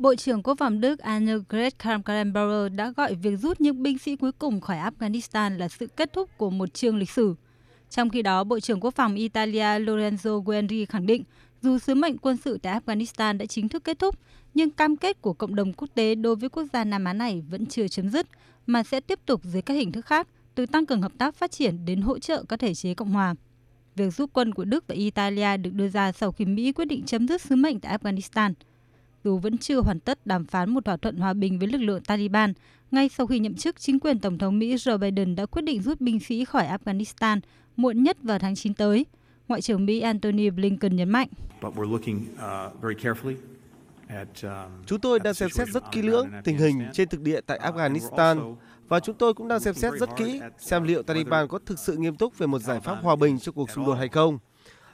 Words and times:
Bộ 0.00 0.14
trưởng 0.14 0.42
Quốc 0.42 0.58
phòng 0.58 0.80
Đức 0.80 0.98
Annegret 0.98 1.74
Kramp-Karrenbauer 1.78 2.76
đã 2.76 2.90
gọi 2.96 3.14
việc 3.14 3.36
rút 3.36 3.60
những 3.60 3.82
binh 3.82 3.98
sĩ 3.98 4.16
cuối 4.16 4.32
cùng 4.32 4.60
khỏi 4.60 4.76
Afghanistan 4.76 5.58
là 5.58 5.68
sự 5.68 5.86
kết 5.86 6.12
thúc 6.12 6.30
của 6.36 6.50
một 6.50 6.74
chương 6.74 6.96
lịch 6.96 7.10
sử. 7.10 7.34
Trong 7.90 8.10
khi 8.10 8.22
đó, 8.22 8.44
Bộ 8.44 8.60
trưởng 8.60 8.80
Quốc 8.80 8.94
phòng 8.94 9.14
Italia 9.14 9.78
Lorenzo 9.78 10.40
Guerri 10.40 10.84
khẳng 10.84 11.06
định 11.06 11.24
dù 11.62 11.78
sứ 11.78 11.94
mệnh 11.94 12.18
quân 12.18 12.36
sự 12.36 12.58
tại 12.62 12.80
Afghanistan 12.80 13.38
đã 13.38 13.46
chính 13.46 13.68
thức 13.68 13.84
kết 13.84 13.98
thúc, 13.98 14.14
nhưng 14.54 14.70
cam 14.70 14.96
kết 14.96 15.22
của 15.22 15.32
cộng 15.32 15.54
đồng 15.54 15.72
quốc 15.72 15.88
tế 15.94 16.14
đối 16.14 16.36
với 16.36 16.48
quốc 16.48 16.64
gia 16.72 16.84
Nam 16.84 17.04
Á 17.04 17.12
này 17.12 17.42
vẫn 17.50 17.66
chưa 17.66 17.88
chấm 17.88 18.10
dứt, 18.10 18.26
mà 18.66 18.82
sẽ 18.82 19.00
tiếp 19.00 19.18
tục 19.26 19.40
dưới 19.44 19.62
các 19.62 19.74
hình 19.74 19.92
thức 19.92 20.06
khác, 20.06 20.28
từ 20.54 20.66
tăng 20.66 20.86
cường 20.86 21.02
hợp 21.02 21.12
tác 21.18 21.34
phát 21.34 21.50
triển 21.50 21.84
đến 21.84 22.00
hỗ 22.00 22.18
trợ 22.18 22.44
các 22.48 22.60
thể 22.60 22.74
chế 22.74 22.94
Cộng 22.94 23.10
hòa. 23.10 23.34
Việc 23.96 24.14
rút 24.14 24.30
quân 24.32 24.54
của 24.54 24.64
Đức 24.64 24.84
và 24.86 24.94
Italia 24.94 25.56
được 25.56 25.72
đưa 25.74 25.88
ra 25.88 26.12
sau 26.12 26.32
khi 26.32 26.44
Mỹ 26.44 26.72
quyết 26.72 26.84
định 26.84 27.06
chấm 27.06 27.28
dứt 27.28 27.42
sứ 27.42 27.56
mệnh 27.56 27.80
tại 27.80 27.98
Afghanistan. 27.98 28.52
Dù 29.24 29.38
vẫn 29.38 29.58
chưa 29.58 29.80
hoàn 29.80 30.00
tất 30.00 30.26
đàm 30.26 30.46
phán 30.46 30.70
một 30.70 30.84
thỏa 30.84 30.96
thuận 30.96 31.16
hòa 31.16 31.32
bình 31.32 31.58
với 31.58 31.68
lực 31.68 31.78
lượng 31.78 32.02
Taliban, 32.02 32.52
ngay 32.90 33.08
sau 33.08 33.26
khi 33.26 33.38
nhậm 33.38 33.54
chức, 33.54 33.80
chính 33.80 34.00
quyền 34.00 34.18
Tổng 34.18 34.38
thống 34.38 34.58
Mỹ 34.58 34.74
Joe 34.74 34.98
Biden 34.98 35.36
đã 35.36 35.46
quyết 35.46 35.62
định 35.62 35.82
rút 35.82 36.00
binh 36.00 36.20
sĩ 36.20 36.44
khỏi 36.44 36.66
Afghanistan 36.66 37.40
muộn 37.76 38.02
nhất 38.02 38.16
vào 38.22 38.38
tháng 38.38 38.54
9 38.54 38.74
tới. 38.74 39.06
Ngoại 39.48 39.62
trưởng 39.62 39.86
Mỹ 39.86 40.00
Antony 40.00 40.50
Blinken 40.50 40.96
nhấn 40.96 41.10
mạnh. 41.10 41.28
Uh, 41.66 41.76
um, 44.42 44.50
chúng 44.86 45.00
tôi 45.00 45.20
đang 45.20 45.34
xem 45.34 45.50
xét 45.50 45.68
rất 45.68 45.82
kỹ 45.92 46.02
lưỡng 46.02 46.28
tình 46.44 46.58
hình 46.58 46.86
trên 46.92 47.08
thực 47.08 47.20
địa 47.20 47.40
tại 47.40 47.60
uh, 47.68 47.74
Afghanistan 47.74 48.54
và 48.88 49.00
chúng 49.00 49.16
tôi 49.16 49.34
cũng 49.34 49.48
đang 49.48 49.60
xem 49.60 49.74
xét 49.74 49.92
rất 49.92 50.10
kỹ 50.16 50.40
xem 50.58 50.82
liệu 50.82 51.02
Taliban 51.02 51.48
có 51.48 51.58
thực 51.66 51.78
sự 51.78 51.96
nghiêm 51.96 52.16
túc 52.16 52.38
về 52.38 52.46
một 52.46 52.58
giải 52.58 52.80
pháp 52.80 52.94
hòa 53.02 53.16
bình 53.16 53.38
cho 53.38 53.52
cuộc 53.52 53.70
xung 53.70 53.86
đột 53.86 53.94
hay 53.94 54.08
không. 54.08 54.38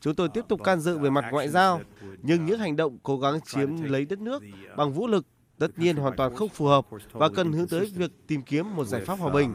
Chúng 0.00 0.14
tôi 0.14 0.28
tiếp 0.28 0.44
tục 0.48 0.60
can 0.64 0.80
dự 0.80 0.98
về 0.98 1.10
mặt 1.10 1.24
ngoại 1.30 1.48
giao, 1.48 1.80
nhưng 2.22 2.46
những 2.46 2.58
hành 2.58 2.76
động 2.76 2.98
cố 3.02 3.18
gắng 3.18 3.40
chiếm 3.40 3.82
lấy 3.82 4.04
đất 4.04 4.18
nước 4.18 4.42
bằng 4.76 4.92
vũ 4.92 5.06
lực 5.06 5.26
tất 5.58 5.78
nhiên 5.78 5.96
hoàn 5.96 6.16
toàn 6.16 6.34
không 6.34 6.48
phù 6.48 6.66
hợp 6.66 6.86
và 7.12 7.28
cần 7.28 7.52
hướng 7.52 7.68
tới 7.68 7.86
việc 7.94 8.10
tìm 8.26 8.42
kiếm 8.42 8.76
một 8.76 8.84
giải 8.84 9.04
pháp 9.04 9.14
hòa 9.14 9.32
bình. 9.32 9.54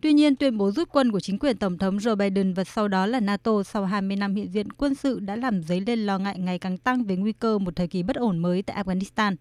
Tuy 0.00 0.12
nhiên, 0.12 0.36
tuyên 0.36 0.58
bố 0.58 0.70
rút 0.70 0.88
quân 0.92 1.12
của 1.12 1.20
chính 1.20 1.38
quyền 1.38 1.56
Tổng 1.56 1.78
thống 1.78 1.96
Joe 1.96 2.16
Biden 2.16 2.54
và 2.54 2.64
sau 2.64 2.88
đó 2.88 3.06
là 3.06 3.20
NATO 3.20 3.62
sau 3.62 3.84
20 3.84 4.16
năm 4.16 4.34
hiện 4.34 4.48
diện 4.48 4.72
quân 4.72 4.94
sự 4.94 5.20
đã 5.20 5.36
làm 5.36 5.62
dấy 5.62 5.80
lên 5.80 5.98
lo 5.98 6.18
ngại 6.18 6.38
ngày 6.38 6.58
càng 6.58 6.78
tăng 6.78 7.04
về 7.04 7.16
nguy 7.16 7.32
cơ 7.32 7.58
một 7.58 7.76
thời 7.76 7.88
kỳ 7.88 8.02
bất 8.02 8.16
ổn 8.16 8.38
mới 8.38 8.62
tại 8.62 8.84
Afghanistan. 8.84 9.36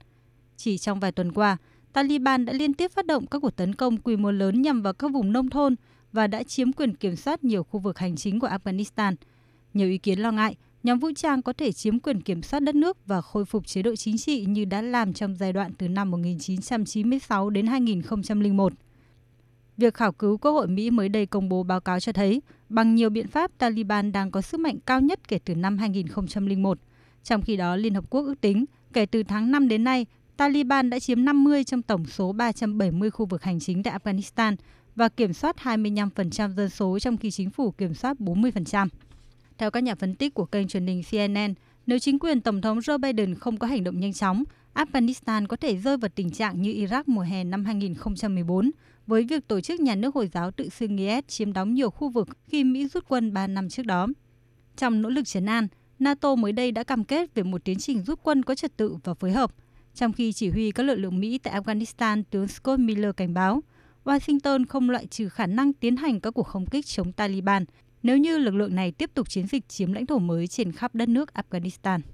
Chỉ 0.57 0.77
trong 0.77 0.99
vài 0.99 1.11
tuần 1.11 1.31
qua, 1.31 1.57
Taliban 1.93 2.45
đã 2.45 2.53
liên 2.53 2.73
tiếp 2.73 2.91
phát 2.91 3.05
động 3.05 3.27
các 3.27 3.39
cuộc 3.39 3.55
tấn 3.55 3.75
công 3.75 3.97
quy 3.97 4.15
mô 4.15 4.31
lớn 4.31 4.61
nhằm 4.61 4.81
vào 4.81 4.93
các 4.93 5.11
vùng 5.11 5.33
nông 5.33 5.49
thôn 5.49 5.75
và 6.15 6.27
đã 6.27 6.43
chiếm 6.43 6.73
quyền 6.73 6.95
kiểm 6.95 7.15
soát 7.15 7.43
nhiều 7.43 7.63
khu 7.63 7.79
vực 7.79 7.99
hành 7.99 8.15
chính 8.15 8.39
của 8.39 8.47
Afghanistan. 8.47 9.15
Nhiều 9.73 9.89
ý 9.89 9.97
kiến 9.97 10.19
lo 10.19 10.31
ngại 10.31 10.55
nhóm 10.83 10.99
vũ 10.99 11.09
trang 11.15 11.41
có 11.41 11.53
thể 11.53 11.71
chiếm 11.71 11.99
quyền 11.99 12.21
kiểm 12.21 12.41
soát 12.41 12.59
đất 12.59 12.75
nước 12.75 13.07
và 13.07 13.21
khôi 13.21 13.45
phục 13.45 13.67
chế 13.67 13.81
độ 13.81 13.95
chính 13.95 14.17
trị 14.17 14.45
như 14.45 14.65
đã 14.65 14.81
làm 14.81 15.13
trong 15.13 15.35
giai 15.35 15.53
đoạn 15.53 15.71
từ 15.77 15.87
năm 15.87 16.11
1996 16.11 17.49
đến 17.49 17.67
2001. 17.67 18.73
Việc 19.77 19.93
khảo 19.93 20.11
cứu 20.11 20.37
Quốc 20.37 20.51
hội 20.51 20.67
Mỹ 20.67 20.91
mới 20.91 21.09
đây 21.09 21.25
công 21.25 21.49
bố 21.49 21.63
báo 21.63 21.79
cáo 21.79 21.99
cho 21.99 22.11
thấy, 22.11 22.41
bằng 22.69 22.95
nhiều 22.95 23.09
biện 23.09 23.27
pháp, 23.27 23.51
Taliban 23.57 24.11
đang 24.11 24.31
có 24.31 24.41
sức 24.41 24.59
mạnh 24.59 24.77
cao 24.85 25.01
nhất 25.01 25.27
kể 25.27 25.39
từ 25.45 25.55
năm 25.55 25.77
2001. 25.77 26.77
Trong 27.23 27.41
khi 27.41 27.57
đó, 27.57 27.75
Liên 27.75 27.93
Hợp 27.93 28.09
Quốc 28.09 28.21
ước 28.21 28.41
tính, 28.41 28.65
kể 28.93 29.05
từ 29.05 29.23
tháng 29.23 29.51
5 29.51 29.67
đến 29.67 29.83
nay, 29.83 30.05
Taliban 30.37 30.89
đã 30.89 30.99
chiếm 30.99 31.25
50 31.25 31.63
trong 31.63 31.81
tổng 31.81 32.05
số 32.05 32.31
370 32.31 33.09
khu 33.09 33.25
vực 33.25 33.43
hành 33.43 33.59
chính 33.59 33.83
tại 33.83 33.99
Afghanistan 34.03 34.55
và 34.95 35.09
kiểm 35.09 35.33
soát 35.33 35.55
25% 35.63 36.53
dân 36.53 36.69
số 36.69 36.99
trong 36.99 37.17
khi 37.17 37.31
chính 37.31 37.49
phủ 37.49 37.71
kiểm 37.71 37.93
soát 37.93 38.17
40%. 38.19 38.87
Theo 39.57 39.71
các 39.71 39.83
nhà 39.83 39.95
phân 39.95 40.15
tích 40.15 40.33
của 40.33 40.45
kênh 40.45 40.67
truyền 40.67 40.87
hình 40.87 41.03
CNN, 41.11 41.53
nếu 41.87 41.99
chính 41.99 42.19
quyền 42.19 42.41
Tổng 42.41 42.61
thống 42.61 42.79
Joe 42.79 42.97
Biden 42.97 43.35
không 43.35 43.57
có 43.57 43.67
hành 43.67 43.83
động 43.83 43.99
nhanh 43.99 44.13
chóng, 44.13 44.43
Afghanistan 44.73 45.47
có 45.47 45.57
thể 45.57 45.77
rơi 45.77 45.97
vào 45.97 46.09
tình 46.15 46.31
trạng 46.31 46.61
như 46.61 46.73
Iraq 46.73 47.03
mùa 47.05 47.21
hè 47.21 47.43
năm 47.43 47.65
2014, 47.65 48.71
với 49.07 49.23
việc 49.23 49.47
tổ 49.47 49.61
chức 49.61 49.79
nhà 49.79 49.95
nước 49.95 50.15
Hồi 50.15 50.27
giáo 50.33 50.51
tự 50.51 50.69
xưng 50.69 50.97
IS 50.97 51.27
chiếm 51.27 51.53
đóng 51.53 51.73
nhiều 51.73 51.89
khu 51.89 52.09
vực 52.09 52.27
khi 52.43 52.63
Mỹ 52.63 52.87
rút 52.87 53.05
quân 53.07 53.33
3 53.33 53.47
năm 53.47 53.69
trước 53.69 53.85
đó. 53.85 54.07
Trong 54.77 55.01
nỗ 55.01 55.09
lực 55.09 55.27
chấn 55.27 55.45
an, 55.45 55.67
NATO 55.99 56.35
mới 56.35 56.51
đây 56.51 56.71
đã 56.71 56.83
cam 56.83 57.03
kết 57.03 57.35
về 57.35 57.43
một 57.43 57.63
tiến 57.63 57.77
trình 57.79 58.03
rút 58.03 58.19
quân 58.23 58.43
có 58.43 58.55
trật 58.55 58.77
tự 58.77 58.95
và 59.03 59.13
phối 59.13 59.31
hợp, 59.31 59.51
trong 59.93 60.13
khi 60.13 60.33
chỉ 60.33 60.49
huy 60.49 60.71
các 60.71 60.83
lực 60.83 60.95
lượng 60.95 61.19
Mỹ 61.19 61.37
tại 61.37 61.61
Afghanistan 61.61 62.23
tướng 62.29 62.47
Scott 62.47 62.79
Miller 62.79 63.11
cảnh 63.17 63.33
báo 63.33 63.61
Washington 64.05 64.65
không 64.69 64.89
loại 64.89 65.05
trừ 65.05 65.29
khả 65.29 65.45
năng 65.45 65.73
tiến 65.73 65.95
hành 65.95 66.19
các 66.19 66.31
cuộc 66.31 66.47
không 66.47 66.65
kích 66.65 66.85
chống 66.85 67.11
Taliban 67.11 67.65
nếu 68.03 68.17
như 68.17 68.37
lực 68.37 68.55
lượng 68.55 68.75
này 68.75 68.91
tiếp 68.91 69.11
tục 69.13 69.29
chiến 69.29 69.47
dịch 69.47 69.67
chiếm 69.67 69.93
lãnh 69.93 70.05
thổ 70.05 70.19
mới 70.19 70.47
trên 70.47 70.71
khắp 70.71 70.95
đất 70.95 71.09
nước 71.09 71.29
Afghanistan. 71.33 71.99